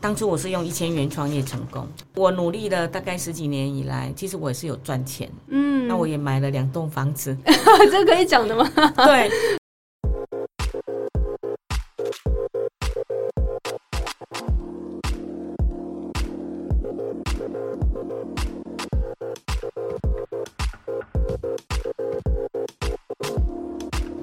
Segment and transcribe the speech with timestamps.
[0.00, 5.30] 当初我是用一千元创业成功，我努力了大概十几年以来，其实我也是有赚钱。
[5.48, 7.36] 嗯，那我也买了两栋房子，
[7.90, 8.70] 这可以讲的吗？
[8.96, 9.30] 对。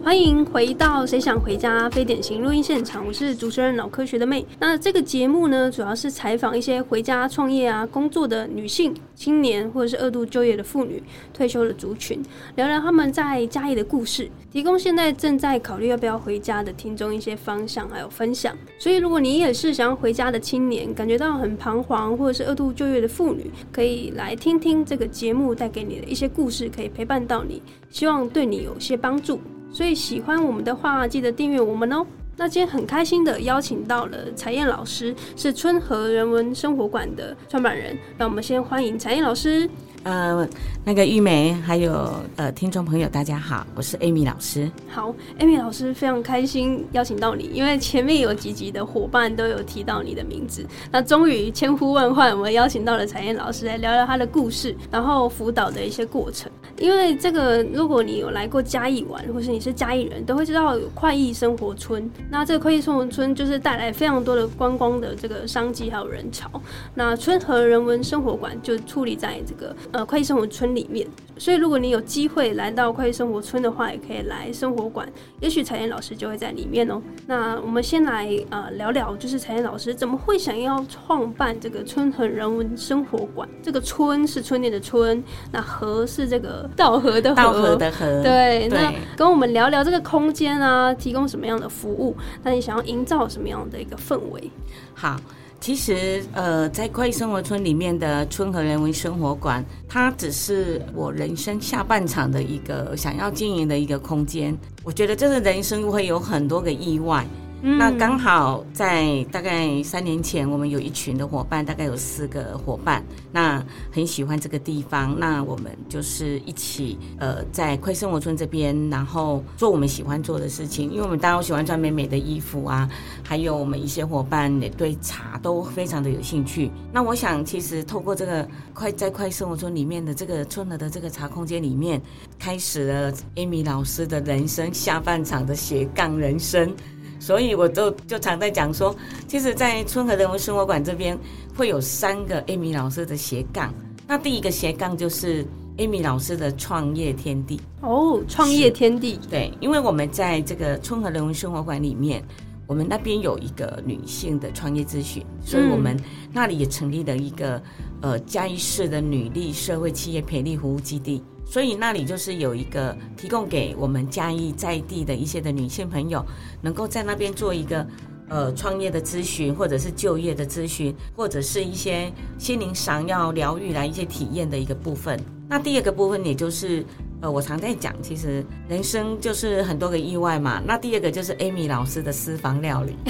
[0.06, 4.46] 欢迎回到《谁想回家》非典型录音现场，我是主持人脑科学的妹。
[4.60, 11.02] 那这个节目呢，主要是采访一些回家创业啊、工作的女性、青年，或者是二度就业的妇女、
[11.34, 12.24] 退休的族群，
[12.54, 18.56] 聊聊他们在家里的故事，提供现在正在考虑要不要回家的听众一些方向还有分享。
[18.78, 29.40] 所以，如果你也是想要回家的青年，感觉到很彷徨，或者是二度就业的妇女，可以来听听这个节目带给你的一些故事，可以陪伴到你，希望对你有些帮助。
[29.76, 32.06] 所以喜欢我们的话，记得订阅我们哦。
[32.38, 37.98] 那今天很开心的邀请到了彩燕老师，是春和人文生活馆的创办人。
[38.18, 39.70] 那我们先欢迎彩燕老师。
[40.04, 40.48] 呃，
[40.86, 44.72] 那个玉梅，还有呃，听众朋友，大家好，我是 Amy 老师。
[44.88, 56.52] 好，Amy 老师非常开心邀请到你，因为前面有几集的伙伴都有提到你的名字，那终于千呼万唤，我们邀请到了彩燕老师来聊聊他的故事，然后辅导的一些过程。
[56.78, 62.10] 因为这个，如果你有来过嘉义玩，或是你是嘉义人，都会知道有快意生活村。
[62.30, 66.50] 那这个快意生活村就是带来非常多的观光的这个商机还有人潮。
[66.94, 69.76] 那春和人文生活馆就矗立在这个。
[69.92, 75.08] 呃，快意生活村里面，所以如果你有机会来到快意生活村的话，也可以来生活馆，
[75.40, 77.02] 也许彩燕老师就会在里面哦。
[77.26, 83.48] 那我们先来呃聊聊，就是彩燕老师怎么会想要创办这个春和人文生活馆？
[83.64, 88.22] 这个村是春天的春，那和是这个 道河的道河的河。
[88.24, 92.16] 对，那跟我们聊聊这个空间啊，提供什么样的服务？
[92.44, 94.52] 那你想要营造什么样的一个氛围？
[94.94, 95.20] 好。
[95.58, 104.56] 其实，呃，在快意生活村里面的春和人文生活馆，它只是我人生下半场的一个想要经营的一个空间。
[104.84, 107.26] 我觉得这个人生会有很多个意外。
[107.62, 115.18] 那刚好在大概三年前，我们有一群的伙伴，大概有四个伙伴，那很喜欢这个地方。
[115.20, 120.92] 那我们就是一起呃，在快生活村这边，然后做我们喜欢做的事情。
[120.92, 122.88] 因为我们大家都喜欢穿美美的衣服啊，
[123.24, 126.70] 还有我们一些伙伴也对茶都非常的有兴趣。
[126.94, 132.00] 那我想，其实透过这个快在快生活村里面的这个村的的这个茶空间里面，
[132.38, 136.72] 开始了 Amy 老师的人生下半场的斜杠人生。
[137.20, 138.96] 所以我都就常在讲说，
[139.28, 141.18] 其实，在春和人文生活馆这边
[141.56, 143.74] 会有三个 Amy 老师的斜杠。
[144.08, 145.44] 那第一个斜杠就是
[145.78, 152.24] Amy 老师的创业天地哦，创业天地对，因为我们在这个春和人文生活馆里面，
[152.68, 156.00] 我们那边有一个女性的创业咨询，所以我们
[156.32, 157.62] 那里也成立了一个
[158.02, 161.24] 呃嘉义市的女力社会企业培力服务基地。
[161.48, 166.26] 所以那里就是有一个提供给我们嘉义在地的一些的女性朋友，
[166.62, 167.86] 能够在那边做一个
[168.28, 175.18] 呃创业的咨询，或者是就业的咨询，或者是一些心灵上要疗愈来一些体验的一个部分。
[175.48, 176.84] 那第二个部分，也就是
[177.22, 180.62] 呃我常在讲，其实人生就是很多个意外嘛。
[180.66, 182.96] 那第二个就是 Amy 老师的私房料理。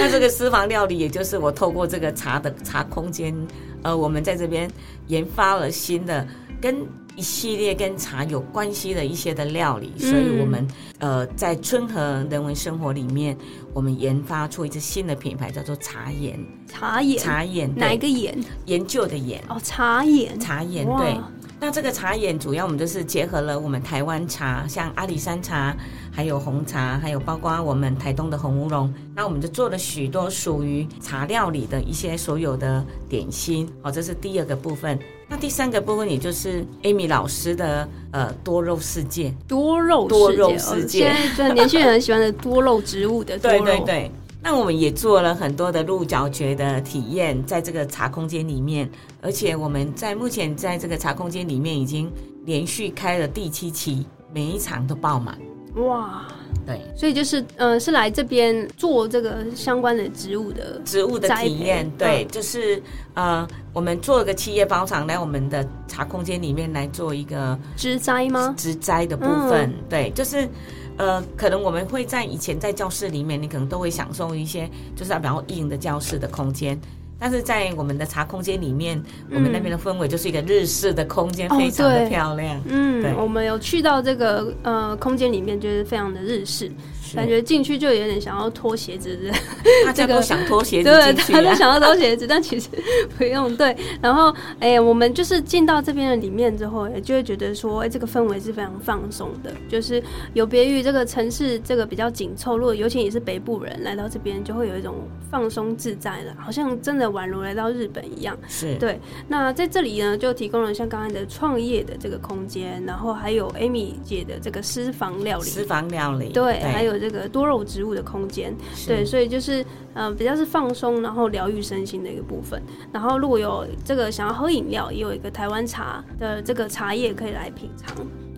[0.00, 3.36] 那这个私房料理，也就是我透过这个茶的茶空间，
[3.82, 4.68] 呃，我们在这边
[5.08, 6.26] 研发了新的。
[6.60, 10.66] 跟一系列跟茶有关系的一些的料理，所以我们
[10.98, 13.36] 呃在春和人文生活里面，
[13.72, 16.38] 我们研发出一支新的品牌，叫做茶研。
[16.68, 17.00] 茶
[17.44, 18.38] 研，哪一个研？
[18.66, 19.42] 研究的研。
[19.48, 21.16] 哦，茶研，茶研，对。
[21.58, 25.74] 那这个茶研主要我们就是结合了我们台湾茶，像阿里山茶，
[26.12, 28.92] 还有红茶，还有包括我们台东的红乌龙。
[29.14, 33.66] 那我们就做了许多属于茶料理的一些所有的点心。
[33.80, 34.98] 哦，这是第二个部分。
[35.28, 44.10] 那第三个部分，也就是 Amy 老师的呃多肉世界，多肉多肉世界，现在年轻人很喜欢的多肉植物的 对对对。
[44.40, 48.88] 那我们也做了很多的鹿角蕨的体验，在这个茶空间里面，
[49.20, 52.08] 而且我们在目前在这个茶空间里面已经
[52.44, 55.36] 连续开了第七期，每一场都爆满。
[55.74, 56.28] 哇！
[56.66, 61.88] 对，所以就是呃，是来这边做这个相关的植物的植物的体验。
[61.96, 62.82] 对，就是
[63.14, 68.52] 呃，我们做个企业包场来我们的茶空间里面来做一个植栽吗？
[68.58, 70.48] 植栽的部分，对，就是
[70.96, 76.76] 呃，可能我们会在以前在教室里面，你可能都会享受一些就是比较硬的教室的空间。
[77.18, 82.60] 但是在我们的茶空间里面，我们那边的氛围就是一个日式的空间，非常的漂亮。
[82.68, 86.70] 嗯，我们有去到这个呃空间里面，就是非常的日式。
[87.14, 89.30] 感觉进去就有点想要脱鞋子的，
[89.84, 92.68] 大家都想脱鞋子对，大家啊都想要脱鞋子， 但其实
[93.16, 93.54] 不用。
[93.56, 100.02] 对，然后哎、我们就是进到这边的里面之后，也就会觉得说，哎、这个氛围是非常放松的，就是
[100.34, 102.56] 有别于这个城市这个比较紧凑。
[102.56, 104.94] 如果尤其你是北部人来到这边，就会有一种
[105.30, 108.36] 放松自在的，好像真的宛如来到日本一样。
[108.48, 108.98] 是对，
[109.28, 118.54] 那在这里呢，就提供了像刚才的创业的这个空间，然后还有 Amy 姐的这个私房料理，私房料理，对，还有这个多肉植物的空间，
[118.86, 119.64] 对，所以就是
[119.94, 122.60] 呃比较是放松，然后疗愈身心的一个部分。
[122.92, 127.94] 然后如果有这个想要喝饮料，也有一个台湾茶的这个茶叶可以来品尝。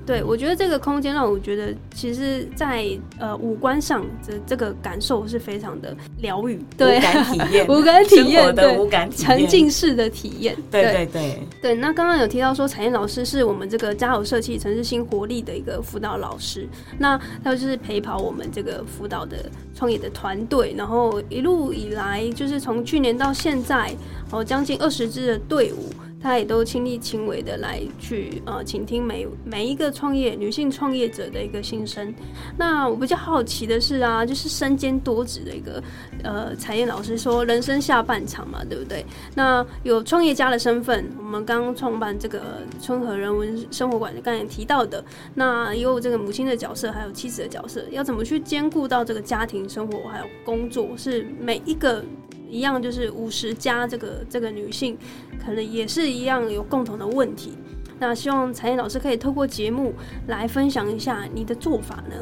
[0.09, 2.87] 对，我觉得这个空间让我觉得，其实在，
[3.19, 6.97] 呃五官上这这个感受是非常的疗愈，对。
[6.97, 11.07] 无， 感体验，无感体验，的对，无感体验，沉浸式的体验，对对。
[11.13, 16.67] 对，对，那刚刚有提到说，彩燕老师是我们这个家有社企城市新活力的一个辅导老师，
[16.97, 19.45] 那他就是陪跑我们这个辅导的
[19.75, 23.95] 创业的团队，然后一路以来，就是从去年到现在，
[24.31, 25.93] 哦，将近二十支的队伍。
[26.21, 32.13] 他也都亲力亲为的来去呃倾听每每一个创业女性创业者的一个心声。
[32.57, 35.83] 那我比较好奇的是啊，就是身兼多职的一个
[36.23, 39.05] 呃彩燕老师说人生下半场嘛，对不对？
[39.35, 45.05] 那有创业家的身份，我们刚创办这个春和人文生活馆，刚才提到的，
[45.35, 52.05] 那也有这个母亲的角色，还有妻子的角色，要怎么去兼顾到这个家庭生活还有工作，是每一个
[52.49, 54.97] 一样，就是五十加这个这个女性，
[55.45, 57.53] 可能也是一样有共同的问题。
[57.99, 59.93] 那希望彩燕老师可以透过节目
[60.29, 62.15] 来分享一下你的做法呢？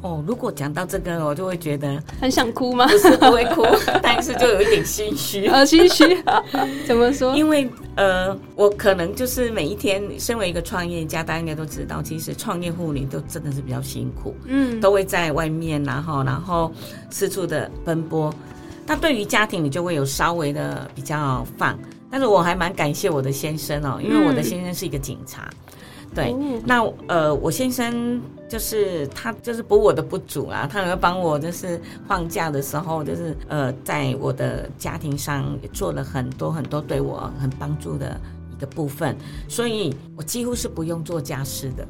[0.00, 2.86] 哦，如果讲到这个，我就会觉得很想哭吗？
[2.86, 3.66] 不是不会哭，
[4.00, 5.48] 但是就有一点心虚。
[5.48, 6.16] 呃， 心虚，
[6.86, 7.34] 怎么说？
[7.34, 16.72] 因为呃，我可能就是每一天，身为一个创业家，大家应该都知道，其实创业妇女都真的是比较辛苦，嗯，都会在外面，然后然后
[17.10, 18.32] 四处的奔波。
[18.88, 21.78] 那对于家庭，你就会有稍微的比较放。
[22.10, 25.48] 但是我还蛮感谢我的先生哦，因为我的先生是一个警察。
[26.14, 28.18] 对，哦那呃，我先生
[28.48, 38.18] 就是他就是补我的不足啊，他会帮我就是放假的时候，就是呃，在我的家庭上也做了很多很多对我很帮助的
[38.56, 39.14] 一个部分，
[39.48, 41.86] 所以我几乎是不用做家事的。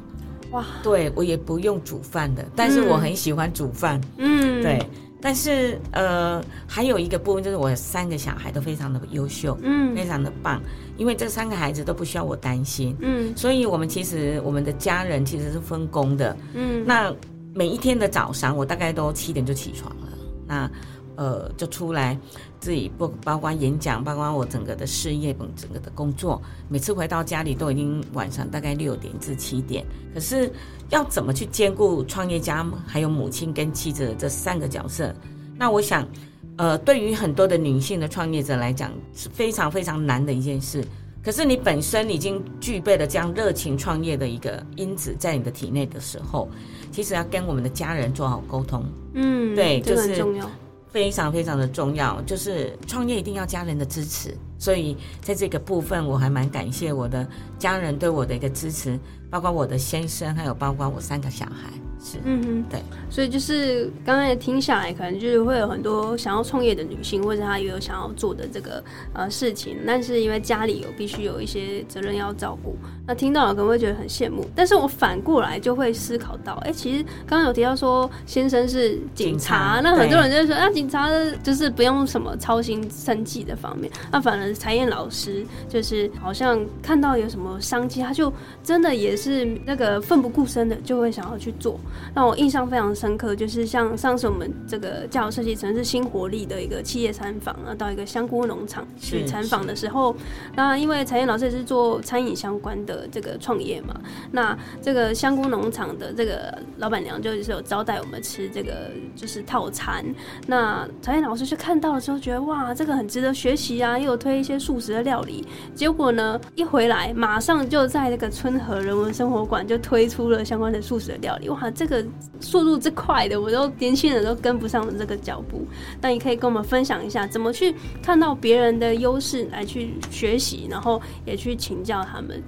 [0.51, 4.01] 哇，对我也不用煮饭的，但是我很喜欢煮饭。
[4.17, 4.85] 嗯，对，
[5.21, 10.61] 但是呃，还有一个部分就是我三个小孩都非常的优秀，嗯非常的棒，
[10.97, 12.95] 因为这三个孩子都不需要我担心。
[12.99, 16.35] 嗯所以我们其实我们的家人其实是分工的。
[16.53, 17.13] 嗯，那
[17.53, 20.07] 每一天的早上，我大概都七点就起床了。
[20.47, 20.71] 那
[21.19, 22.17] 呃，就出来
[22.61, 29.85] 自己不包括演讲，包括我整个的事业，整个的工作，每次回到家里都已经晚上大概六点至七点。
[30.13, 30.49] 可是
[30.91, 35.13] 要怎么去兼顾创业家，还有母亲跟妻子这三个角色？
[35.57, 36.07] 那我想，
[36.55, 40.81] 呃，对于很多的女性的创业者来讲，是非常非常难的一件事。
[41.21, 46.47] 可是你本身已经具备了这样热情创业的一个因子在你的体内的时候，
[46.93, 48.85] 其实要跟我们的家人做好沟通，
[49.15, 50.49] 嗯，对就是个很重要。
[50.91, 52.21] 非常非常的重要。
[52.23, 57.27] 就是创业一定要家人的支持，所以在这个部分，我还蛮感谢我的
[57.57, 58.99] 家人对我的一个支持，
[59.29, 61.71] 包括我的先生，还有包括我三个小孩。
[62.01, 68.81] 是，嗯哼，对，所以就是刚才听下来，可能就是会有很多想要创业的女性，或者她也有想要做的这个
[69.13, 74.47] 呃事情，但是因为家里有必须有一些责任要照顾，那听到了可能会觉得很羡慕。
[74.55, 79.81] 但是我反过来就会思考到，哎、其实刚刚有提到说先生是警察，警察。
[79.83, 81.09] 那很多人就会说啊，警察
[81.43, 88.31] 就是不用什么操心生计的方面，那反而才燕老师就是好像看到有什么商机，他就
[88.63, 91.77] 真的也是那个奋不顾身的就会想要去做。
[92.15, 100.15] 让我印象非常深刻，就是像上次我们这个教育设计城市新活力的一个企业参访啊，到一个香菇农场去参访的时候，
[100.55, 103.99] 那因为彩燕老师也是做餐饮相关的这个创业嘛，
[104.31, 110.03] 那这个香菇农场的这个老板娘就是有招待我们吃这个就是套餐，
[110.47, 122.05] 那彩燕老师去看到了之后，觉得哇，这个很值得学习啊，又有推一些素食的料理，结果呢一回来，马上就在这个春和人文生活馆就推出了相关的素食的料理，哇，这个
[122.41, 125.65] 速度之快的，我都年轻人都跟不上这个脚步。
[126.01, 132.43] 那你可以跟我们分享一下，怎么去看到别人的优势来去学习，然后也去请教他们。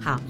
[0.00, 0.20] 好，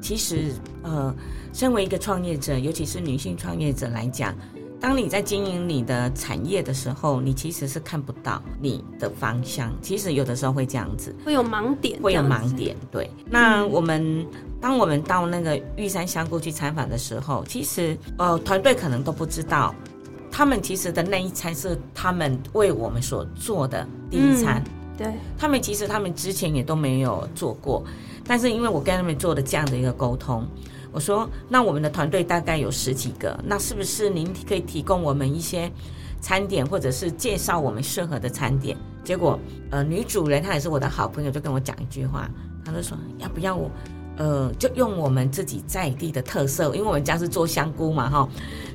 [0.00, 0.50] 其实
[0.82, 1.14] 呃，
[1.52, 4.34] 身为一个创业者，尤其是女性创业者来讲，
[4.82, 9.72] 当你在经营你的产业的时候，你其实是看不到你的方向。
[9.80, 12.52] 其实有的时候会这样子，会有盲点，会有盲。
[12.56, 12.76] 点。
[12.90, 14.26] 对，那我们
[14.60, 19.72] 当我们到那个玉山香菇去参访的时候，其实呃，团队可能都不知道
[20.32, 24.60] 他们其实的那一餐是他们为我们所做的第一餐。
[24.98, 27.84] 对，他们其实他们之前也都没有做过，
[28.26, 30.44] 但是因为我跟他们做的这样的一个沟通，
[30.92, 35.70] 我说那我们的团队大概有十几个，那是不是您可以提供我们一些
[36.20, 38.76] 餐点，或者是介绍我们适合的餐点？
[39.02, 39.38] 结果
[39.70, 42.30] 呃，女主人她也是我的好朋友，就跟我讲一句话，
[42.64, 43.70] 她就说要不要我
[44.16, 48.28] 呃就用我们自己在地的特色，因为我们家是做香菇嘛哈，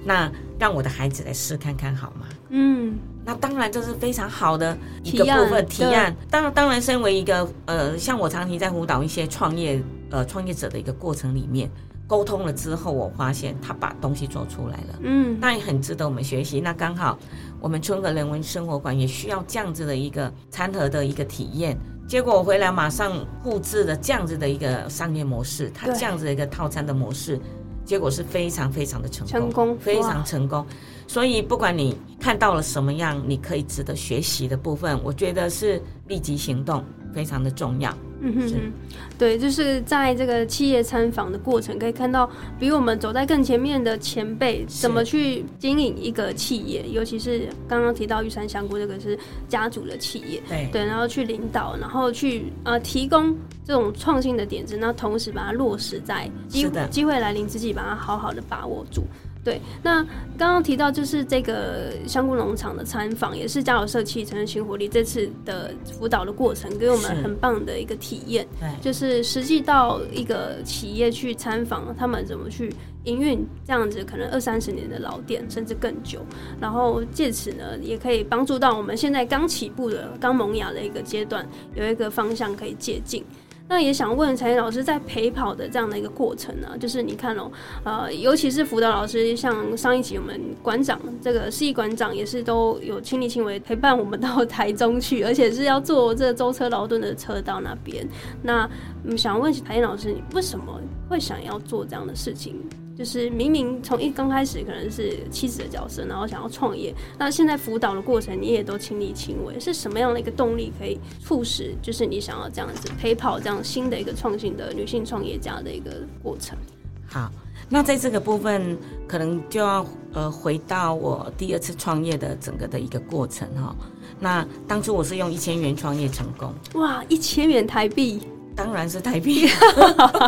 [0.04, 2.26] 那让我的孩子来试看看好吗？
[2.50, 6.16] 嗯，那当然这是非常好的一个部分提案。
[6.30, 11.70] 当然，当然，身为一个呃，像我长期在辅导一些创业呃创业者的一个过程里面，
[12.08, 16.62] 沟通了之后，我发现他把东西做出来了，嗯，那也很值得我们学习。
[16.62, 17.20] 那刚好
[17.60, 21.78] 我们春和人文生活馆也需要这样子的一个餐盒的一个体验。
[22.08, 27.38] 结果我回来马上复制了这样子的一个商业模式，它这样子的一个套餐的模式，
[27.84, 30.66] 结果是非常非常的成功，成功非常成功。
[31.06, 36.82] 所以不管你看到了什么样，你可以值得学习的部分，我觉得是立即行动
[37.14, 37.94] 非常的重要。
[38.22, 38.28] 是。
[38.28, 38.50] 嗯哼。
[38.50, 38.72] 哼，
[39.18, 50.70] 对，就是在这个企业参访的过程，可以看到比我们走在更前面的前辈怎么去经营一个企业，尤其是刚刚提到玉山香菇这个是家族的企业，对。
[50.72, 59.04] 对，然后去领导，然后去呃提供这种创新的点子，那同时把它落实在机机会来临之际，把它好好的把握住。
[59.48, 60.04] 对，那
[60.38, 68.46] 刚刚提到就是这个香菇农场的参访，也是家有社企城市新活力这次的辅导的过程，给我们很棒的一个体验。
[68.60, 72.74] 对就是实际到一个企业去参访，他们怎么去
[73.06, 76.20] 营运这样子可能二三十年的老店，甚至更久，
[76.60, 83.24] 然后借此呢，也可以帮助到我们现在刚起步的、刚萌芽的一个阶段，有一个方向可以借鉴。
[83.70, 87.52] 那也想问陈老师，在陪跑的这样的一个过程呢、就是你看哦，
[87.84, 98.08] 呃，尤其是辅导老师，像上一集我们馆长这个市馆长也是都有亲力亲为陪伴我们到台中去，而且是要坐这舟车劳顿的车到那边。
[98.42, 98.70] 那，
[99.18, 102.56] 想问谭燕老师，你为什么会想要做这样的事情？
[102.98, 115.92] 就是明明从一刚开始可能是妻子的角色，然后想要创业，那现在辅导的过程你也都亲力亲为，是什么样的一个动力可以促使，就是你想要这样子陪跑这样新的一个创新的女性创业家的一个
[116.24, 116.58] 过程？
[117.06, 117.32] 好，
[117.70, 118.78] 那在这个部分，
[119.08, 123.76] 可能就要呃回到我第二次创业的整个的一个过程哈、
[124.20, 128.22] 那当初我是用一千元创业成功，哇，一千元台币，
[128.58, 129.48] 当然是台币。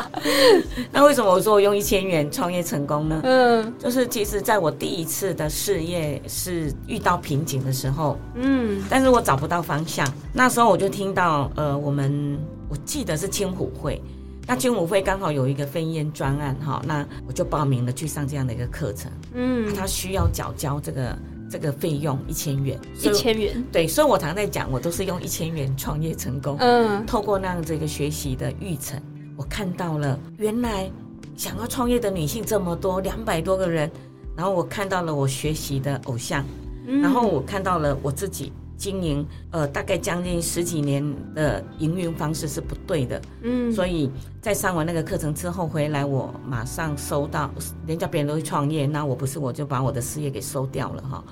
[0.93, 3.19] 那为什么我说我用一千元创业成功呢？
[3.23, 10.07] 嗯就是其实在我第一次的事业是遇到瓶颈的时候，嗯但是我找不到方向。
[10.31, 13.99] 那时候我就听到，呃，我们我记得是青虎会，
[14.45, 19.11] 那青虎会刚好有一个飞烟专案哈，那我就报名了去上这样的一个课程。
[19.33, 21.17] 嗯，他需要缴交这个
[21.49, 26.55] 这个费用一千元，一千元，对，所以我常在讲，我都是用一千元创业成功。
[26.59, 27.05] 嗯。
[27.05, 29.01] 透过那样这个学习的育成，
[29.35, 30.89] 我看到了原来
[31.35, 33.89] 想要创业的女性这么多，两百多个人，
[34.35, 36.45] 然后我看到了我学习的偶像，
[36.85, 37.01] 嗯。
[37.01, 41.03] 然后我看到了我自己经营呃大概将近十几年
[41.35, 44.09] 的营运方式是不对的，嗯，所以
[44.41, 47.51] 在上完那个课程之后回来，我马上收到，
[47.85, 51.23] 人家别人都会创业，那我不是我就把我的事业给收掉了哈，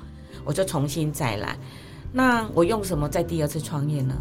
[0.44, 1.58] 我就重新再来。
[2.12, 4.14] 那我用什么在第二次创业呢？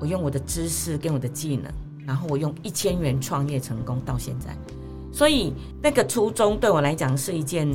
[0.00, 1.70] 我用我的知识跟我的技能，
[2.06, 4.56] 然后我用一千元创业成功到现在，
[5.12, 5.52] 所以
[5.82, 7.68] 那个初衷对我来讲是一件，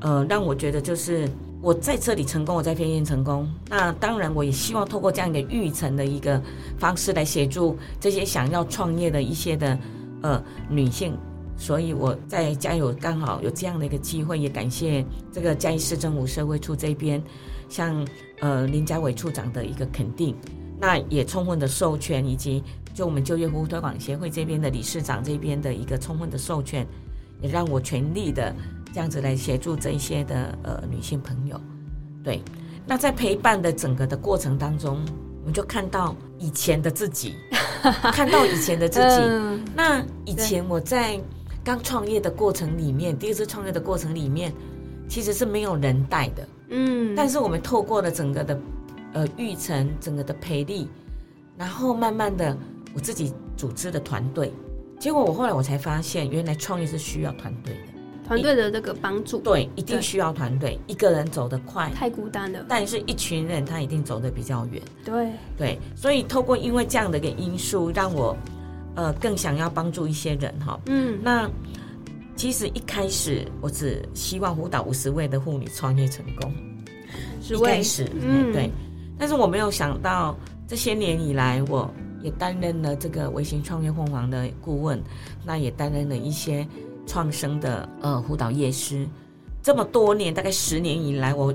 [0.00, 1.28] 呃，让我觉得就是
[1.62, 3.48] 我在这里成功，我在飞燕成功。
[3.68, 6.42] 那当然，我也希望透过这样一个育成的一个
[6.76, 9.78] 方式来协助这些想要创业的一些的
[10.22, 11.16] 呃女性。
[11.56, 17.22] 所以我在嘉有刚好有这样的一个机会，也感谢这个嘉义市政府社会处这边，
[17.68, 18.04] 像
[18.40, 20.34] 呃林家伟处长的一个肯定，
[20.80, 22.60] 那也充分的授权，以及
[22.92, 26.84] 就我们就业服务推广协会这边的理事长这边的一个充分的授权，
[27.40, 28.52] 也让我全力的
[28.92, 31.60] 这样子来协助这一些的呃女性朋友。
[32.22, 32.42] 对，
[32.86, 35.04] 那在陪伴的整个的过程当中，
[35.40, 37.34] 我们就看到以前的自己，
[38.12, 39.16] 看到以前的自己。
[39.20, 41.20] 嗯那以前我在
[41.64, 44.52] 刚创业的过程里面，第一次创业的过程里面，
[45.08, 46.48] 其实是没有人带的。
[46.70, 48.60] 嗯，但是我们透过了整个的
[49.14, 50.88] 呃育成，整个的培力，
[51.56, 52.56] 然后慢慢的
[52.94, 54.52] 我自己组织的团队，
[54.98, 57.91] 结果我后来我才发现，原来创业是需要团队的。
[58.32, 64.80] 团队的这个帮助，对，一定需要团队，一个人走得快，太孤单了，但是一群人他一定走得比较远。
[65.04, 68.34] 对，对，所以透过因为这样的一个因素，让我
[68.94, 70.80] 呃更想要帮助一些人哈。
[70.86, 71.46] 嗯那
[72.34, 76.50] 其实一开始我只希望辅导五十位的妇女创业成功，
[77.42, 78.70] 职位一开始，嗯，对。
[79.18, 80.34] 但是我没有想到，
[80.66, 81.88] 这些年以来，我
[82.22, 84.98] 也担任了这个微型创业凤凰的顾问，
[85.44, 86.66] 那也担任了一些
[87.06, 89.06] 创生的呃辅导夜师。
[89.62, 91.54] 这么多年，大概十年以来，我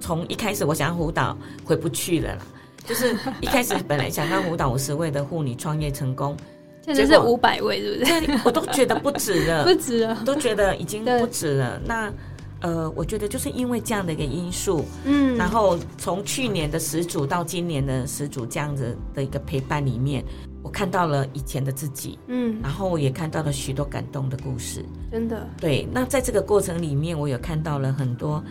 [0.00, 2.42] 从一开始我想要辅导，回不去了啦。
[2.84, 6.36] 就是一开始本来想要辅导五十位的妇女创业成功，
[6.84, 8.40] 现在是五百位，是不是？
[8.44, 11.80] 我都觉得不止了， 不止了，都觉得已经不止了。
[11.84, 12.12] 那
[12.60, 20.24] 呃，我觉得就是因为这样的一个因素，嗯，然后从去年的始祖到今年的始祖这样子的一个陪伴里面，
[20.64, 25.46] 我看到了以前的自己，嗯，然后我也看到了许多感动的故事，真的。
[25.60, 28.42] 对，那在这个过程里面，我有看到了很多，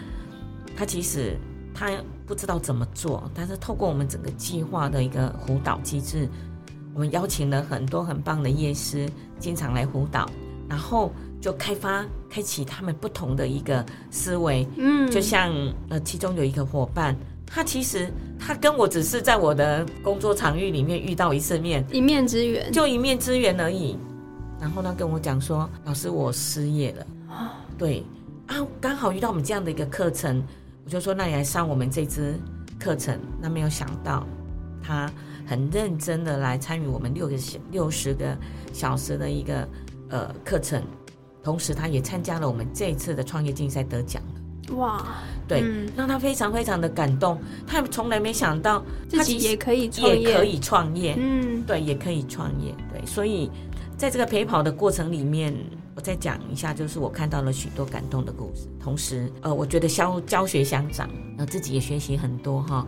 [0.77, 1.35] 他其实。
[1.75, 1.89] 他
[2.27, 6.29] 不知道怎么做，但是透过我们整个计划的一个辅导机制，
[6.93, 10.29] 我们邀请了很多很棒的夜师，经常来辅导，
[10.69, 14.67] 然后就开发、开启他们不同的一个思维。
[14.77, 15.51] 嗯，就像
[15.89, 17.17] 呃，其中有一个伙伴，
[17.53, 23.95] 他其实他跟我只是在我的工作场域里面遇到一次面，一面之缘，就一面之缘而已。
[24.59, 27.05] 然后呢，跟我讲说，老师，我失业了。
[27.77, 28.03] 对
[28.47, 30.43] 啊，刚好遇到我们这样的一个课程。
[30.83, 32.33] 我就说，那你来上我们这支
[32.79, 33.19] 课程。
[33.39, 34.25] 那没有想到，
[34.81, 35.11] 他
[35.45, 38.35] 很认真的来参与我们六个小六十个
[38.73, 39.67] 小时的一个
[40.09, 40.81] 呃课程，
[41.43, 44.41] 同时他也参加了我们这一次的创业竞赛得奖了。
[44.71, 45.05] 哇，
[45.47, 45.63] 对，
[45.95, 47.39] 让他非常非常的感动。
[47.67, 52.73] 他从来没想到自己也可以也可以创业，嗯，对，也可以创业。
[52.91, 53.49] 对，所以
[53.97, 55.53] 在这个陪跑的过程里面。
[55.95, 62.83] 我再讲一下，就是我看到了许多感动的故事，同时，呃，我觉得教教学相长，呃，自己也学习很多哈。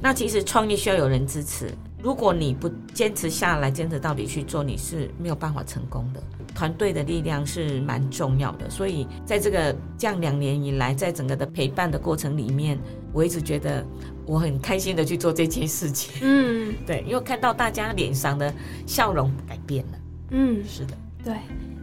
[0.00, 1.68] 那其实创业需要有人支持，
[2.00, 6.22] 如果你不坚持下来，坚持到底去做，你是没有办法成功的。
[6.54, 12.78] 团队的力量是蛮重要的，所以在这个这样两年以来，在整个的陪伴的过程里面，
[13.12, 13.84] 我一直觉得
[14.24, 16.14] 我很开心的去做这件事情。
[16.22, 18.54] 嗯， 对，因为看到大家脸上的
[18.86, 19.98] 笑容改变了。
[20.30, 21.34] 嗯，是的，对。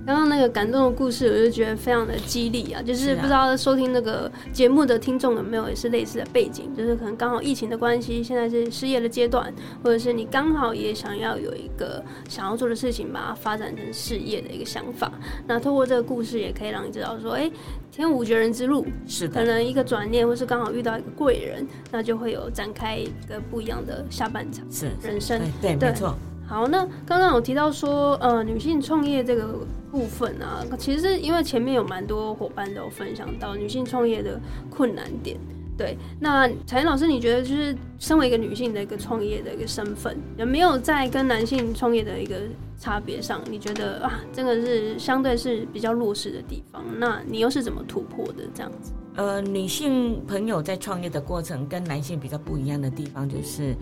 [0.05, 2.81] 刚刚那个感动的故事，我就觉得非常的激励啊！
[2.81, 15.11] 就是不知道收听那个节目的听众有没有也是类似的背景，就是可能刚好疫情的关系，现在是失业的阶段，或者是你刚好也想要有一个想要做的事情，把它发展成事业的一个想法。
[15.47, 17.49] 那透过这个故事，也可以让你知道说，哎，
[17.91, 26.15] 天无绝人之路，是的可能一个转念，或是刚好遇到一个贵人，那就会有展开一个不一样的下半场，是人生，对，没错。
[26.51, 29.55] 好，那刚刚有提到说，呃，女性创业这个
[29.89, 34.37] 部分啊，其实因为前面有蛮多伙伴都有分享到女性创业的
[34.69, 35.39] 困难点。
[35.77, 42.35] 对，那彩云老师，你觉得就是身为一个女性的一个创业的一个身份，有没有在跟男性创业的一个
[42.77, 46.83] 差别上，你觉得啊，真的是相对是比较弱势的地方？
[46.99, 48.43] 那你又是怎么突破的？
[48.53, 48.91] 这样子？
[49.15, 53.73] 呃，女性朋友在创业的过程跟男性比较不一样的地方，就是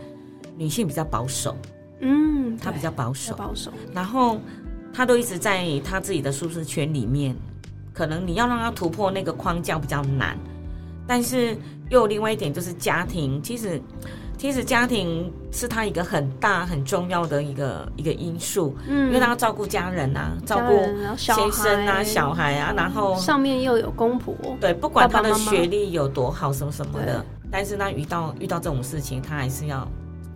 [0.56, 1.56] 女性比较保守。
[2.02, 3.72] 嗯，他比较保守，保守。
[3.94, 4.40] 然后
[4.94, 7.36] 他都一直在他自己的舒适圈里面，
[7.94, 10.38] 可能你要让他突破那个框架比较难。
[11.08, 11.58] 但是
[11.90, 13.82] 又有另外一点，就是家庭，其实
[14.38, 18.78] 其实家庭是他一个很大很重要的一个一个因素。
[18.88, 20.78] 嗯，因为他要照顾家人啊，照顾
[21.18, 24.36] 先生啊，小孩啊，然后上面又有公婆。
[24.62, 29.88] 对，不管他的学历有多好，什么什么的，但是他遇到遇到这种事情，他还是要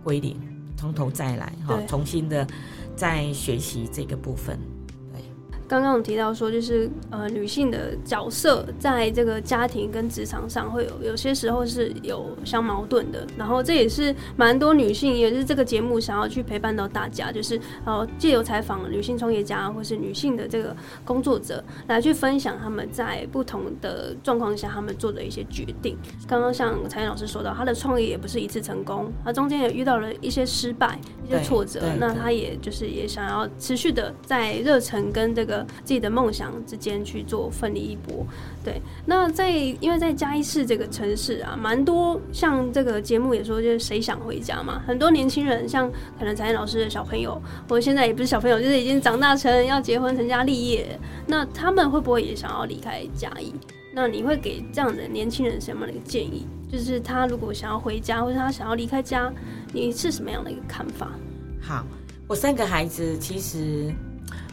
[0.02, 0.36] 归零。
[0.76, 2.46] 从头再来，哈，重新的
[2.96, 4.58] 再学习这个部分。
[5.66, 13.26] 刚刚有提到说，就是呃，女性的角色在这个家庭跟职场上会有有些时候是有相矛盾的。
[13.36, 25.96] 然后这也是蛮多女性，也是这个节目想要去陪伴到大家，就是呃，借由采访女性创业家或是女性的这个工作者，来去分享他们在不同的状况下他们做的一些决定。
[26.28, 35.53] 刚刚像彩燕老师说到，她的创业也不是一次成功，她中间也遇到了一些失败、一些挫折，那她也就是也想要持续的在热忱跟这个。
[35.84, 38.26] 自己的梦想之间去做奋力一搏，
[38.64, 38.80] 对。
[39.04, 44.82] 那在因为在嘉义市这个城市啊，蛮多像这个节目也说，就是谁想回家嘛。
[44.86, 53.52] 很多年轻人，像可能财经老师的小朋友，或者现在也不是小朋友，就是已经长大成要结婚成家立业，那他们会不会也想要离开嘉义？
[53.92, 56.46] 那你会给这样的年轻人什么样的一个建议？
[56.72, 59.32] 就是他如果想要回家，或者他想要离开家，
[59.72, 61.12] 你是什么样的一个看法？
[61.60, 61.86] 好，
[62.26, 63.92] 我三个孩子其实。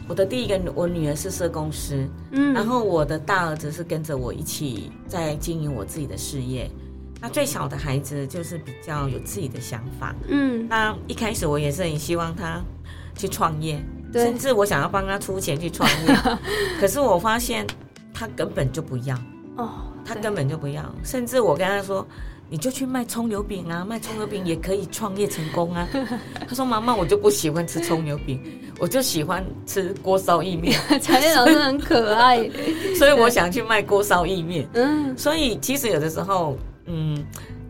[0.08, 6.70] 我的第一个，我女儿是社工师，嗯，然后我的大儿子是跟着我一起在经营我自己的事业。
[7.22, 12.60] 那最小的孩子就是比较有自己的想法，嗯，那一开始我也是很希望他
[13.16, 13.80] 去创业，
[14.12, 16.16] 甚至我想要帮他出钱去创业，
[16.82, 17.66] 可是我发现
[18.12, 19.16] 他根本就不要，
[19.56, 19.70] 哦，
[20.04, 22.06] 他根本就不要，甚至我跟他说，
[22.50, 25.88] 你就去卖葱油饼啊，卖葱油饼也可以创业成功啊。
[26.48, 28.42] 他说：“妈妈，我就不喜欢吃葱油饼，
[28.82, 30.76] 我就喜欢吃锅烧意面。
[31.00, 32.50] 彩燕老师很可爱，
[32.98, 34.68] 所以我想去卖锅烧意面。
[34.74, 37.24] 嗯，所以其实有的时候，嗯，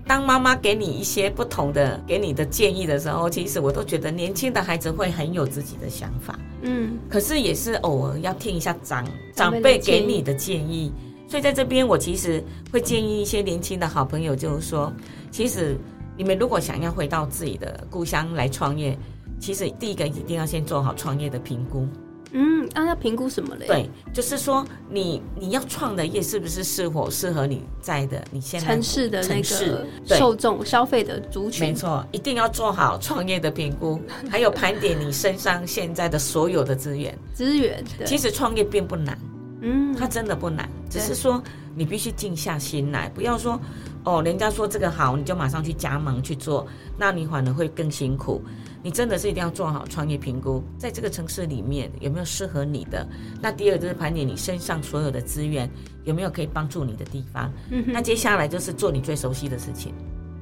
[0.08, 6.40] 当妈妈给你一些不同的给你的建议的时候，其实我都觉得年轻的孩子会很有自己的想法。
[6.62, 10.94] 嗯，可是也是偶尔要听一下长长长辈给你的建议。
[11.28, 14.94] 所以在这边，我其实会建议一些年轻的好朋友，就是说，
[15.30, 15.76] 其实
[16.16, 18.98] 你们如果想要回到自己的故乡来创业，
[19.42, 21.86] 其实第一个一定要先做好创业的评估。
[22.34, 34.00] 嗯，啊，要评估什么嘞？，对，就是说你你要创的业是不是适合适合你在的你现在城市的那城市个受众消费的族群没群，错，一定要做好创业的评估，
[34.32, 37.14] 还有盘点你身上现在的所有的资源。
[37.34, 39.20] 资源，对其实创业并不难，
[39.60, 41.44] 嗯，它真的不难，只是说
[41.76, 43.60] 你必须静下心来，不要说
[44.06, 46.66] 哦，人家说这个好，你就马上去加盟去做，
[46.98, 48.42] 那你反而会更辛苦。
[48.84, 53.08] 你真的是一定要做好创业评估，在这个城市里面有没有适合你的？
[53.42, 55.70] 那第二就是盘点你身上所有的资源，
[56.04, 57.52] 有没有可以帮助你的地方？
[57.70, 59.94] 嗯那接下来就是做你最熟悉的事情。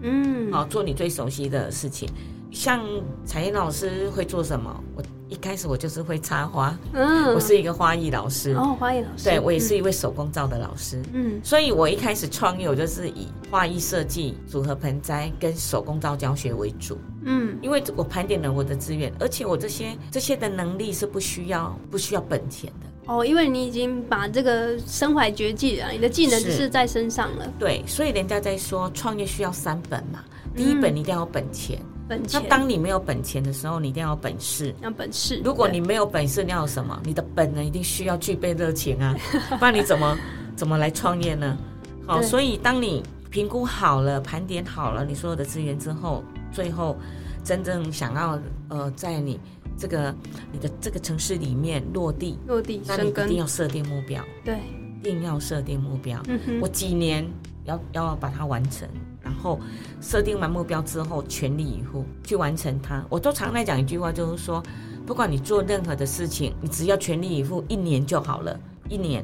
[0.02, 2.10] 嗯，好、做你最熟悉的事情。
[2.52, 2.82] 像
[3.25, 4.84] 彩燕老师会做什么？
[4.95, 10.99] 我一开始我就是会插花，嗯，我是一个花艺老师，哦，花艺老师，对我也是一位手工皂的老师。
[11.13, 22.88] 嗯，所以我一开始创业，我就是以花艺设计、组合盆栽跟手工皂教学为主，嗯因为我盘点了我的资源，而且我这些这些的能力是不需要不需要本钱的。
[23.12, 30.23] 哦，因为你已经把这个身怀绝技了，你的技能是只是在身上了，对，所以人家在说创业需要三本嘛，
[30.55, 34.73] 第一本你一定要有本钱，那本钱当你没有本钱的时候，你一定要有本事。
[34.82, 35.41] 要本事。
[35.43, 37.01] 如果你没有本事，你要有什么？
[37.03, 39.15] 你的本能一定需要具备热情啊，
[39.58, 40.17] 不然你怎么
[40.55, 41.58] 怎么来创业呢？
[42.05, 46.97] 好，所以当你评估好了、盘点好了你所有的资源之后，最后
[47.43, 49.39] 真正想要呃，在你
[49.77, 50.13] 这个
[50.51, 54.59] 你的这个城市里面落地，落地那你一，定要设定目标，对，
[54.99, 56.21] 一定要设定目标。
[56.27, 57.25] 嗯，我几年
[57.65, 58.88] 要要把它完成，
[59.21, 59.59] 然后
[60.01, 63.03] 设定完目标之后，全力以赴去完成它。
[63.09, 64.62] 我都常来讲一句话，就是说，
[65.05, 68.59] 不管你做任何的事情，你只要全力以赴，一年就好了，
[68.89, 69.23] 一年。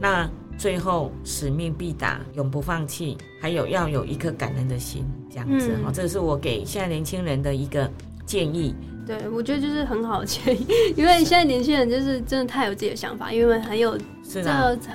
[0.00, 7.90] 那最后使命必达，永不放弃，还有要有一颗感恩的心，这样子嗯哈、这是我给现在年轻人的一个
[8.24, 8.74] 建议。
[9.06, 14.42] 对，我觉得就是很好的建议，因为现在年轻人就是真的太有自己的想法，因为很有这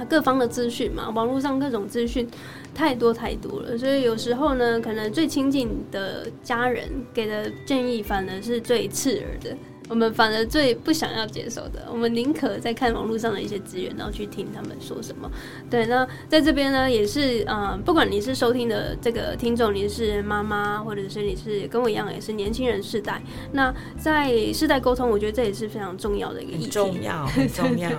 [0.09, 2.27] 各方的资讯嘛，网络上各种资讯
[2.73, 9.55] 太多太多了，所以有时候呢，可能最亲近的家人给的建议反而是最刺耳的。
[9.89, 15.29] 我们反而最不想要接受的，我们宁可在看网络上的一些资源，然后去听他们说什么。
[15.69, 23.21] 对，那在这边呢，也是，嗯、不管你是收听的这个听众，你是妈妈，或者是你是跟我一样也是年轻人世代，
[23.51, 26.63] 那在世代沟通，我觉得这也是非常重要的一个议题。
[26.65, 27.89] 很重要， 很重要。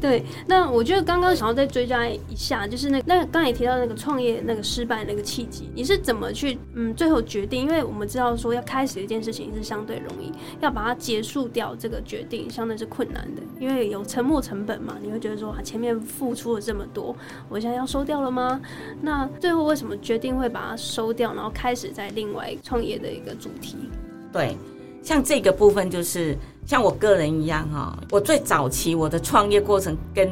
[0.00, 7.62] 对，那我觉得刚刚想要再追加一下，就是那那刚才提到那个创业那个失败那个契机，你是怎么去嗯最后决定？
[7.62, 17.16] 因为我们知道说要开始一件事情是相对容易，要把它结束掉这个决定相对是困难的，因为有沉没成本嘛，你会觉得说啊前面付出了这么多，
[17.48, 18.60] 我现在要收掉了吗？
[19.00, 23.76] 那最后为什么决定会把它收掉，然后开始在另外创业的一个主题？
[24.32, 24.56] 对，
[25.02, 30.30] 像这个部分就是像我个人一样哈、我最早期我的创业过程跟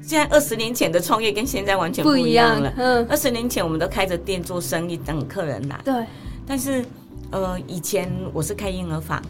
[0.00, 2.72] 现在二十年前的创业跟现在完全不一样了。
[2.76, 6.04] 嗯，二十年前我们都开着店做生意，等客人来，对，
[6.46, 6.84] 但是
[7.30, 9.22] 呃，以前我是开婴儿房，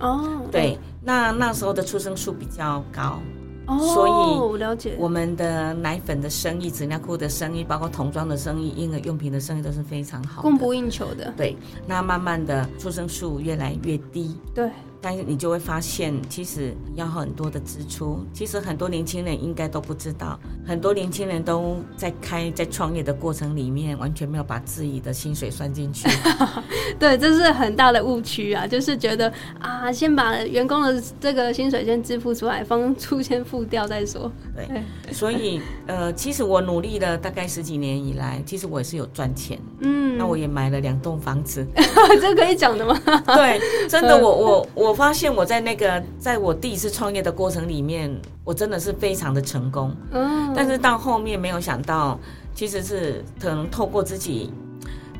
[0.00, 3.20] 哦，对，那那时候的出生数比较高，
[3.66, 10.42] 哦，所以我了解，我们的奶粉的生意、纸尿裤的生意，包括童装的生意、婴儿用品的生意都是非常好。
[10.42, 11.56] 供不应求的，对，
[11.86, 14.70] 那慢慢的出生数越来越低，对。
[15.00, 18.24] 但是你就会发现，其实要很多的支出。
[18.32, 26.08] 其实很多年轻人应该都不知道，很多年轻人都在开在创业的过程里面，完全没有把自己的薪水算进去。
[26.98, 34.30] 对，这是很大的误区啊，就是觉得啊，先把员工的这个薪水先支付出来，房租先付掉再说。
[34.54, 34.66] 对，
[35.12, 39.58] 所以呃，其实我努力了大概十几年以来，其实我也是有赚钱。
[39.80, 41.66] 嗯，那我也买了两栋房子。
[42.20, 42.98] 这可以讲的吗？
[43.26, 49.94] 对，真的，我我我发现我在那个在我第一次创业的过程里面，我真的是非常的成功。
[50.12, 52.18] 嗯，但是到后面没有想到，
[52.54, 54.52] 其实是可能透过自己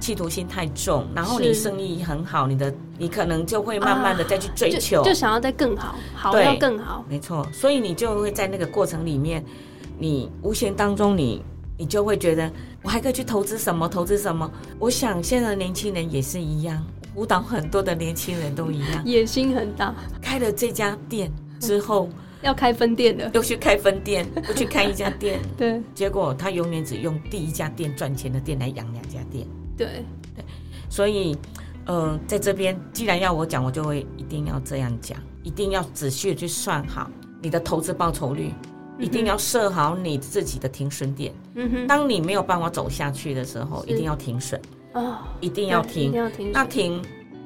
[0.00, 7.04] 企图心太重，然后你生意很好，你的你可能就会慢慢的再去追求，就就想要再更好，好对要更好。
[7.09, 9.44] 没错，所以你就会在那个过程里面，
[9.98, 11.42] 你无形当中你
[11.76, 12.50] 你就会觉得
[12.83, 13.88] 我还可以去投资什么？
[13.88, 14.48] 投资什么？
[14.78, 16.81] 我想现在的年轻人也是一样，
[17.18, 19.92] 辅导很多的年轻人都一样，野心很大。
[20.22, 21.28] 开了这家店
[21.59, 22.09] 之后，
[22.42, 25.83] 要开分店了，又去开分店，又去开一家店， 对。
[25.96, 29.44] 结果他永远只用第一家店赚钱的店来养两家店，
[29.76, 30.04] 对，
[30.88, 31.37] 所以，
[31.87, 37.11] 呃，在这边既然要我讲，我就会一定要这样讲，一定要仔细的去算好
[37.42, 38.54] 你的投资报酬率，
[38.96, 41.35] 一定要设好你自己的停损点。
[41.57, 44.61] 嗯哼，当你没有办法走下去的时候，一定要停损，
[44.92, 46.20] 哦，一定要停对一定。
[46.22, 46.53] 要停。
[46.53, 47.03] 那停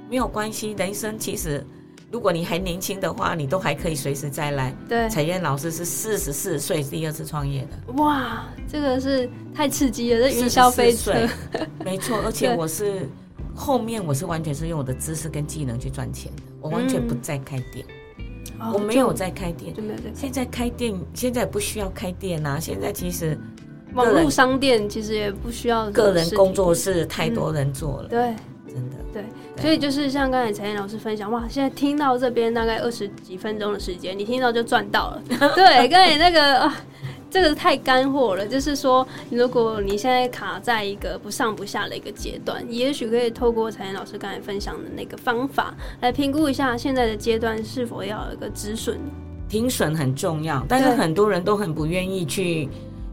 [0.09, 1.67] 没有关系，人生其实
[2.11, 4.75] 如果你还年轻的话，你都还可以随时再来。
[4.89, 11.15] 对，彩燕老师是四十四岁第二次创业的，哇，这个是太刺激了，这云霄飞车44。
[11.15, 13.09] 岁 没错，而且我是
[13.55, 17.85] 后面我是完全是用我的知识跟技能去赚钱的，我完全不再开店，
[18.61, 19.75] 哦我没有在开店。
[20.15, 22.61] 现在开店，现在不需要开店啊！
[22.61, 23.39] 现在其实
[23.95, 28.35] 网络商店，其实也不需要个人工作室太多人做了，对。
[28.67, 28.97] 真的。
[29.13, 29.23] 对，
[29.61, 35.23] 所以就是像刚才陈燕老师分享，哇，现在听到这边大概二十几分钟的时间，你听到就赚到了。
[35.55, 36.75] 对，刚才那个啊，
[37.31, 38.47] 这个太干货了。
[38.47, 48.99] 就是说，如果你现在卡在一个不上不下的一个阶段，也许可以透过陈燕老师刚才分享的那个方法来评估一下现在的阶段是否要有一个止损，
[49.51, 52.71] 停损很重要，但是很多人都很不愿意去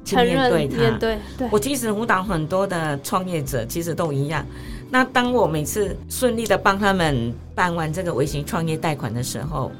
[0.09, 0.77] 去面对它。
[0.77, 4.45] 面对对我其实辅导很多的创业者，其实都一样。
[4.89, 9.71] 那当我每次顺利的帮他们办完这个微型创业贷款的时候，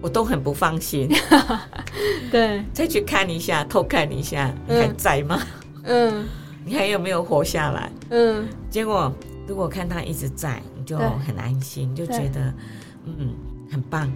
[0.00, 1.08] 我都很不放心，
[2.30, 5.42] 对，再去看一下，偷看一下，你还在吗？
[5.82, 6.24] 嗯
[6.64, 7.90] 你还有没有活下来？
[8.10, 9.12] 嗯，结果
[9.46, 12.52] 如果看他一直在，你就很安心，就觉得
[13.04, 13.34] 嗯
[13.70, 14.10] 很棒。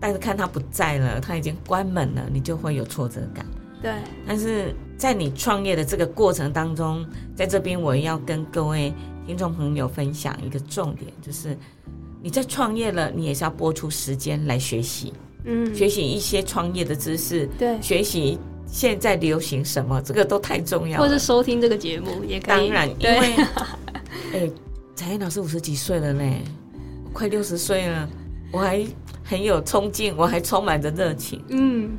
[0.00, 3.44] 但是看他不在了，他已经关门了，你就会有挫折感。
[3.82, 3.92] 对，
[4.26, 8.92] 但是在你创业的这个过程当中，在这边我要跟各位
[9.26, 11.56] 听众朋友分享一个重点，就是
[12.22, 15.12] 你在创业了，你也是要播出时间来学习，
[15.44, 21.18] 嗯，学习一些创业的知识，对，学习现在流行什么，这个都太重要或是。
[21.18, 22.68] 收听这个节目也可以。
[22.68, 23.34] 当然，因对为
[24.34, 24.50] 哎，
[24.94, 26.22] 彩燕老师五十几岁了呢，
[27.12, 28.08] 快六十岁了，
[28.52, 28.84] 我还
[29.24, 31.42] 很有冲劲，我还充满着热情。
[31.48, 31.90] 嗯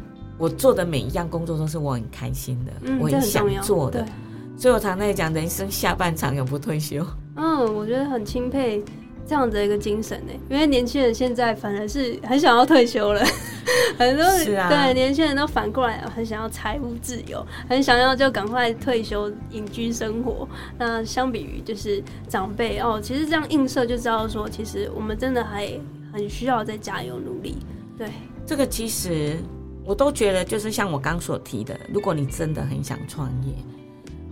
[0.42, 3.62] 我做的每一样工作都是我很开心的，嗯，我很想要。
[3.62, 4.10] 做的对。
[4.58, 7.06] 所以我常在讲，人生下半场永不退休。
[7.38, 8.84] 嗯，我觉得很钦佩
[9.26, 13.24] 这样的一个精神呢，因为年轻人现在反而是很想要退休了，
[13.98, 20.48] 很多是啊对年轻人都反过来很想要财务自由，很想要就赶快退休隐居生活。
[20.78, 25.72] 那相比于就是长辈哦，其实这样映射就知道说，其实我们真的还
[26.12, 27.58] 很需要再加油努力。
[27.98, 28.10] 对，
[28.46, 29.38] 这个其实
[29.86, 33.54] 我都觉得，就是像我刚所提的，如果你真的很想创业，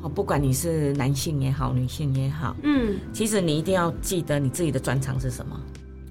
[0.01, 5.59] 好，不管你是男性也好，女性也好，嗯，其实你一定要记得你自己的专长是什么。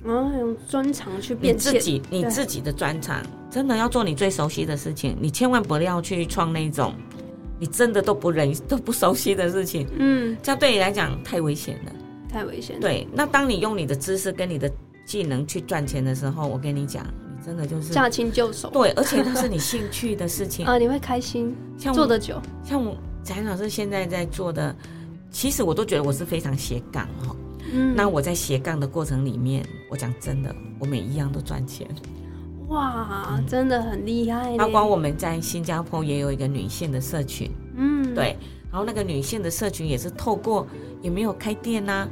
[0.04, 3.20] 然后用专长去你变，自己你自己的专长，
[3.50, 6.94] 真的要做你最熟悉的事情，你千万不要去创那种
[7.58, 11.92] 你真的都不认都不熟悉的事情，嗯，这样对你来讲太危险了。
[12.30, 12.82] 太危险了。
[12.82, 14.70] 对，那当你用你的知识跟你的
[15.04, 18.68] 技能去赚钱的时候，我跟你讲，你真的就是驾轻就熟。
[18.68, 20.66] 对，而且那是你兴趣的事情。
[20.68, 22.38] 啊，你会开心，像我做的久。
[22.62, 24.76] 像我翟老师现在在做的，
[25.30, 27.34] 其实我都觉得我是非常斜杠哈。
[27.72, 31.88] 嗯，那我在斜杠的过程里面，我讲真的，我每一样都赚钱。
[32.68, 34.54] 哇，真的很厉害。
[34.58, 38.36] 包括我们在新加坡也有一个女性的社群，嗯，对，
[38.70, 40.66] 然后那个女性的社群也是透过
[41.00, 42.06] 也没有开店呐、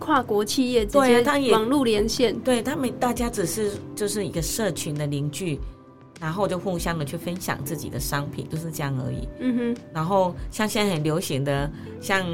[0.00, 5.60] 跨国企业之间对啊他也网络连线，对他们大家只是就是一个社群的凝聚，
[6.18, 9.28] 然后就互相的去分享自己的商品，就是这样而已。
[9.38, 12.26] 嗯哼，然后像现在很流行的，像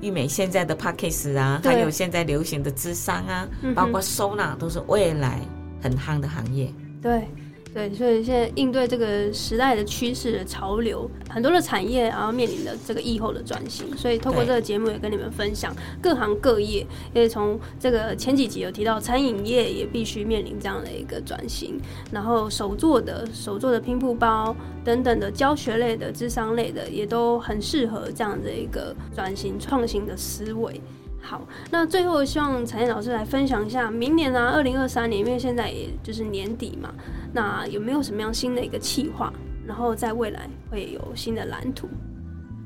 [0.00, 5.40] 玉美现在的 p a c k a g e 啊，还有现在流行的智商啊，包括收纳，都是未来
[5.82, 6.72] 很夯的行业。
[7.02, 7.28] 对。
[7.72, 16.80] 对，所以现在应对这个时代的趋势的潮流，很多的产业然后面临的这个疫后的转型，所以透过这个节目也跟你们分享各行各业，
[17.14, 21.80] 因为从这个前几集有提到餐饮业也必须面临这样的一个转型，
[22.10, 24.54] 然后手做的手做的拼布包
[24.84, 30.80] 等等的教学类的、智商类的，也都很适合这样的一个转型创新的思维。
[31.22, 36.92] 好，那最后希望彩燕老师来分享一下，明年、啊，二零二三年，因为现在也就是年底嘛，
[37.32, 39.32] 那有没有什么样新的一个计划？
[39.66, 41.88] 然后在未来会有新的蓝图？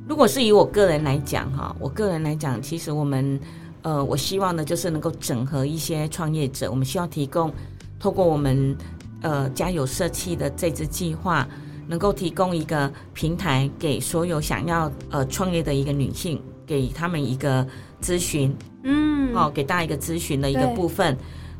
[0.08, 3.38] 如果是以我个人来讲哈，我个人来讲，其实我们
[3.82, 7.52] 呃，我希望呢，就是能够整合一些创业者，我们需要提供
[7.98, 8.74] 透过我们
[9.20, 11.46] 呃家有社企的这支计划，
[11.86, 17.66] 能够提供一个平台给所有想要呃创业的一个女性，给他们一个
[18.02, 21.16] 咨询，嗯，哦，给大家一个咨询的一个部分。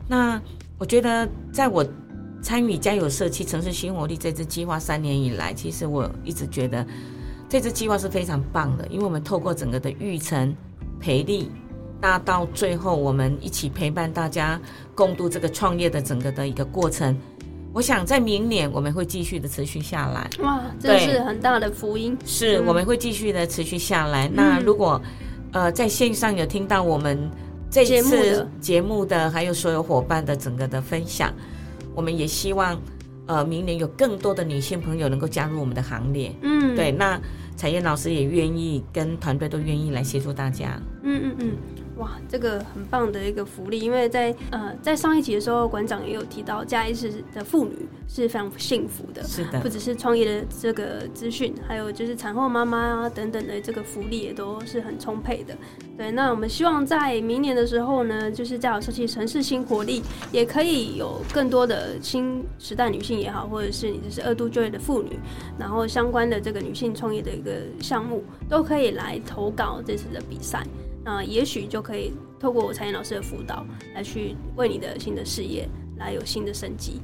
[0.09, 0.41] 那
[0.79, 1.85] 我觉得，在我
[2.43, 6.87] 参与家有社区城市新活力这支计划三年以来，其实我一直觉得
[7.49, 10.55] 这支计划是非常棒的，因为我们透过整个的育成
[11.01, 11.51] 培力，
[12.01, 14.61] 那到最后我们一起陪伴大家
[14.95, 17.17] 共度这个创业的整个的一个过程。
[17.75, 20.31] 我想在明年我们会继续的持续下来。
[20.45, 22.17] 哇，这对是很大的福音。
[22.25, 24.31] 是，嗯我们会继续的持续下来。
[24.33, 25.03] 那如果
[25.51, 27.29] 呃在线上有听到我们
[27.69, 31.35] 这次的节目的，还有所有伙伴的整个的分享，
[31.97, 32.81] 我们也希望
[33.27, 36.33] 呃明年有更多的女性朋友能够加入我们的行列。
[36.43, 37.21] 嗯，对，那
[37.57, 40.81] 彩燕老师也愿意跟团队都愿意来协助大家。
[41.03, 41.53] 嗯嗯嗯，
[41.97, 55.57] 哇，这个很棒的一个福利，因为在呃在上一集的时候，馆长也有提到，嘉义市的妇女是非常幸福的，是的不，只是创业的这个资讯，还有就是产后妈妈啊等等的这个福利也都是很充沛的。
[55.97, 60.03] 对，那我们希望在明年的时候呢，就是家有设计城市新活力，
[60.33, 65.17] 也可以有更多的新时代女性也好，或者是你就是二度就业的妇女，
[65.57, 70.67] 然后相关的这个女性创业的一个项目，都可以来投稿这次的比赛。
[71.05, 73.65] 那也许就可以透过我彩燕老师的辅导，
[73.95, 77.01] 来去为你的新的事业来有新的升级。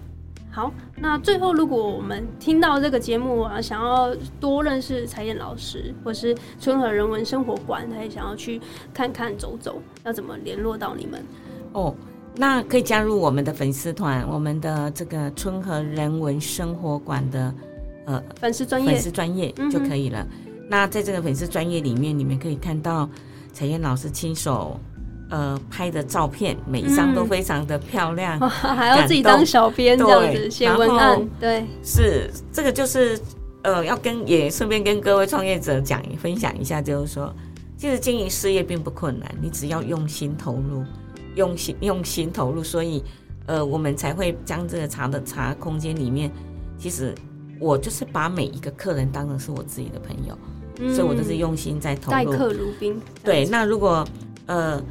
[0.51, 8.61] 好，那最后如果我们听到这个节目啊，想要多认识彩燕老师，或是春和人文生活馆，他也想要去
[8.93, 11.23] 看看走走，要怎么联络到你们？
[11.73, 11.95] 哦。
[12.37, 17.53] 那可以加入我们的粉丝团，我们的这个春和人文生活馆的
[18.07, 20.25] 呃粉丝专业，粉丝专业就可以了。
[20.69, 23.11] 那在这个粉丝专业里面，你们可以看到
[23.53, 24.79] 彩燕老师亲手
[25.31, 28.39] 呃拍的照片，每一张都嗯非常的漂亮。
[28.41, 33.19] 哇 还要自己当小编这样子写文案，对，是这个就是
[33.63, 37.35] 呃，要跟也顺便跟各位创业者讲分享一下，就是说，
[37.77, 40.83] 其实经营事业并不困难，你只要用心投入，
[41.35, 43.03] 用心用心投入，所以
[43.47, 46.31] 呃，我们才会将这个茶的茶空间里面，
[46.79, 47.15] 其实
[47.61, 50.37] 我就是把每一个客人当成是我自己的朋友，
[50.81, 52.11] 嗯所以我都是用心在投入。
[52.11, 52.99] 待客如宾。
[53.23, 54.07] 对，那如果
[54.47, 54.83] 呃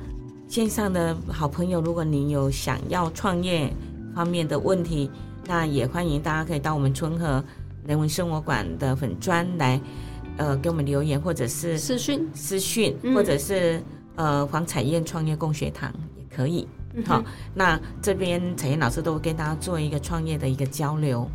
[0.47, 3.73] 线上的好朋友，如果您有想要创业
[4.15, 5.09] 方面的问题，
[5.45, 7.43] 那也欢迎大家可以到我们春和
[7.85, 9.81] 人文生活馆的粉专来
[10.37, 13.81] 呃给我们留言，或者是私讯，私讯，嗯或者是
[14.15, 16.67] 呃黄彩燕创业共学堂也可以。
[17.05, 17.23] 好，
[17.53, 21.29] 那这边彩燕老师都会跟大家做一个创业的一个交流。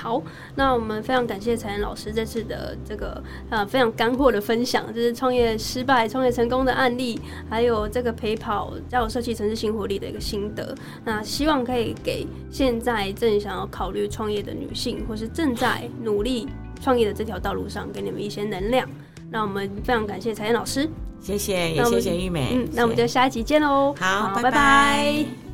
[0.00, 0.22] 好，
[0.54, 10.74] 那我们非常感谢彩妍老师这次的这个呃非常干货的分享，就是创业失败、创业成功的案例，还有这个陪跑家有社区城市新活力的一个心得。
[11.04, 16.48] 那希望可以给现在正想要考虑创业的女性，或是正在努力
[16.80, 18.88] 创业的这条道路上，给你们一些能量。
[19.30, 20.88] 那我们非常感谢彩妍老师，
[21.20, 22.52] 谢谢，也谢谢玉美。
[22.54, 23.94] 嗯，那我们就下一集见喽。
[23.98, 25.49] 好，拜拜拜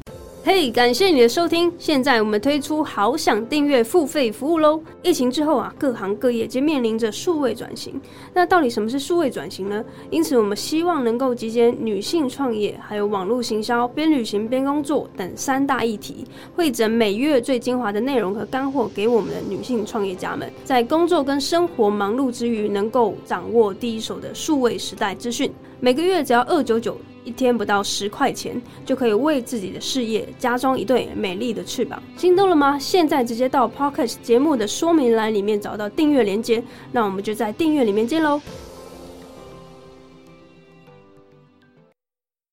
[0.49, 1.73] 嘿感谢你的收听！
[1.77, 4.81] 现在我们推出好想订阅付费服务喽。
[5.03, 8.01] 疫情之后啊，各行各业皆面临着数位转型。
[8.33, 9.85] 那到底什么是数位转型呢？
[10.09, 25.51] 因此，我们希望能够集结女性创业、还有网络行销、边旅行边工作等三大议题，汇整每月最精华的内容和干货给我们的女性创业家们，在工作跟生活忙碌之余，能够掌握第一手的数位时代资讯。
[25.81, 32.03] 每个月只要二九九，一天不到十块钱，就可以为自己的事业加装一对美丽的翅膀。
[32.17, 32.79] 心动了吗？
[32.79, 36.62] 现在直接到 Pocket 节目的说明栏里面找到订阅链接，
[36.93, 38.41] 那我们就在订阅里面见喽。